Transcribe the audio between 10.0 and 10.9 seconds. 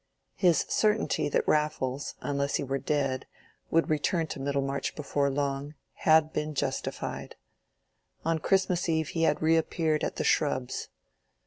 at The Shrubs.